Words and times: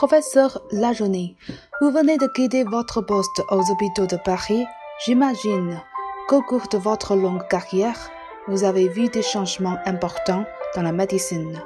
Professeur 0.00 0.62
Lajournée, 0.72 1.36
vous 1.82 1.90
venez 1.90 2.16
de 2.16 2.26
quitter 2.26 2.64
votre 2.64 3.02
poste 3.02 3.42
aux 3.50 3.70
hôpitaux 3.70 4.06
de 4.06 4.16
Paris. 4.16 4.64
J'imagine 5.04 5.78
qu'au 6.26 6.40
cours 6.40 6.68
de 6.72 6.78
votre 6.78 7.14
longue 7.14 7.46
carrière, 7.48 8.10
vous 8.48 8.64
avez 8.64 8.88
vu 8.88 9.10
des 9.10 9.20
changements 9.20 9.76
importants 9.84 10.46
dans 10.74 10.80
la 10.80 10.92
médecine. 10.92 11.60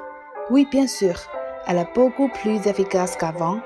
Oui, 0.49 0.67
bien 0.69 0.85
sûr, 0.85 1.15
elle 1.65 1.77
est 1.77 1.93
beaucoup 1.95 2.27
plus 2.27 2.67
efficace 2.67 3.15
qu'avant. 3.15 3.61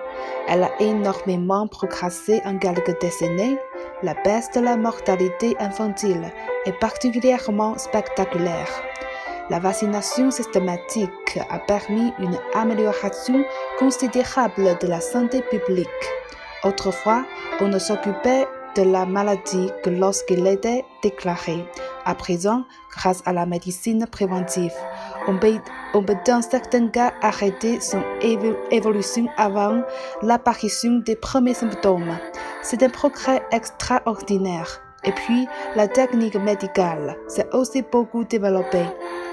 Elle 0.47 0.61
a 0.61 0.71
énormément 0.79 1.65
progressé 1.65 2.39
en 2.45 2.59
quelques 2.59 3.01
décennies. 3.01 3.57
La 4.03 4.13
baisse 4.23 4.51
de 4.51 4.59
la 4.59 4.77
mortalité 4.77 5.55
infantile 5.59 6.31
est 6.67 6.79
particulièrement 6.79 7.75
spectaculaire. 7.79 8.69
La 9.49 9.57
vaccination 9.57 10.29
systématique 10.29 11.39
a 11.49 11.57
permis 11.57 12.13
une 12.19 12.37
amélioration 12.53 13.43
considérable 13.79 14.77
de 14.79 14.87
la 14.87 15.01
santé 15.01 15.41
publique. 15.41 15.87
Autrefois, 16.63 17.25
on 17.59 17.67
ne 17.67 17.79
s'occupait 17.79 18.45
de 18.75 18.83
la 18.83 19.07
maladie 19.07 19.71
que 19.83 19.89
lorsqu'elle 19.89 20.45
était 20.45 20.85
déclarée. 21.01 21.65
À 22.05 22.13
présent, 22.13 22.63
grâce 22.95 23.23
à 23.25 23.33
la 23.33 23.47
médecine 23.47 24.05
préventive, 24.05 24.73
on 25.27 25.37
peut, 25.37 25.57
on 25.95 26.03
peut 26.03 26.17
dans 26.27 26.43
certains 26.43 26.87
cas 26.89 27.13
arrêter 27.23 27.79
son 27.81 28.03
évolution 28.69 29.27
avant 29.37 29.81
l'apparition 30.21 30.99
des 30.99 31.15
premiers 31.15 31.55
symptômes. 31.55 32.17
C'est 32.61 32.83
un 32.83 32.89
progrès 32.89 33.41
extraordinaire. 33.51 34.81
Et 35.05 35.11
puis, 35.11 35.47
la 35.75 35.87
technique 35.87 36.35
médicale 36.35 37.17
s'est 37.27 37.47
aussi 37.53 37.81
beaucoup 37.81 38.25
développée. 38.25 38.85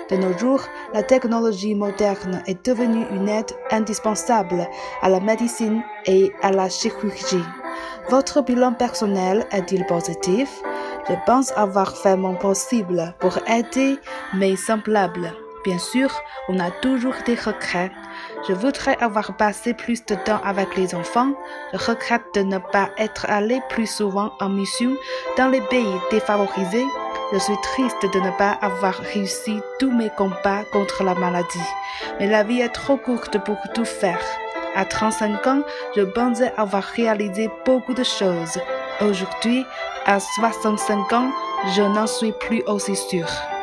De 0.09 0.17
nos 0.17 0.37
jours, 0.39 0.63
la 0.95 1.03
technologie 1.03 1.75
moderne 1.75 2.43
est 2.47 2.65
devenue 2.65 3.07
une 3.11 3.29
aide 3.29 3.51
indispensable 3.73 4.69
à 5.03 5.09
la 5.09 5.19
médecine 5.19 5.83
et 6.05 6.33
à 6.43 6.53
la 6.53 6.69
chirurgie. 6.69 7.45
Votre 8.09 8.41
bilan 8.43 8.73
personnel 8.75 9.47
est-il 9.51 9.85
positif? 9.87 10.49
Je 11.09 11.15
pense 11.27 11.53
avoir 11.57 11.97
fait 11.97 12.17
mon 12.17 12.35
possible 12.35 13.15
pour 13.19 13.39
aider 13.49 13.99
mes 14.35 14.57
semblables. 14.57 15.33
Bien 15.65 15.79
sûr, 15.79 16.09
on 16.49 16.61
a 16.61 16.71
toujours 16.71 17.15
des 17.27 17.35
regrets. 17.35 17.91
Je 18.49 18.53
voudrais 18.53 18.97
avoir 19.01 19.37
passé 19.37 19.75
plus 19.75 20.07
de 20.07 20.15
temps 20.15 20.41
avec 20.45 20.77
les 20.77 20.95
enfants. 20.95 21.33
Je 21.73 21.79
regrette 21.79 22.23
de 22.35 22.43
ne 22.43 22.59
pas 22.59 22.91
être 22.99 23.27
allé 23.29 23.61
plus 23.69 23.91
souvent 23.91 24.31
en 24.39 24.49
mission 24.49 24.95
dans 25.37 25.49
les 25.49 25.63
pays 25.63 26.01
défavorisés. 26.13 26.87
Je 27.33 27.39
suis 27.39 27.57
triste 27.61 28.07
de 28.15 28.21
ne 28.21 28.31
pas 28.39 28.53
avoir 28.63 28.95
réussi 28.95 29.61
tous 29.81 29.91
mes 29.91 30.11
combats 30.11 30.65
contre 30.73 31.03
la 31.03 31.15
maladie. 31.15 31.59
Mais 32.21 32.29
la 32.29 32.45
vie 32.45 32.61
est 32.61 32.69
trop 32.69 32.97
courte 32.97 33.43
pour 33.45 33.57
tout 33.75 33.85
faire. 33.85 34.21
À 34.77 34.85
35 34.85 35.47
ans, 35.47 35.63
je 35.97 36.03
pensais 36.03 36.53
avoir 36.57 36.85
réalisé 36.85 37.51
beaucoup 37.65 37.95
de 37.95 38.05
choses. 38.05 38.61
Aujourd'hui, 39.01 39.65
à 40.05 40.21
65 40.21 41.13
ans, 41.15 41.33
je 41.75 41.83
n'en 41.83 42.07
suis 42.07 42.33
plus 42.33 42.63
aussi 42.67 42.95
sûre. 42.95 43.56